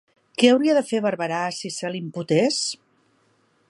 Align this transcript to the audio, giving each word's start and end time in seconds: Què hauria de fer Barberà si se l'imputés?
Què 0.43 0.47
hauria 0.53 0.77
de 0.77 0.83
fer 0.87 1.01
Barberà 1.07 1.43
si 1.59 1.73
se 1.77 1.93
l'imputés? 1.97 2.61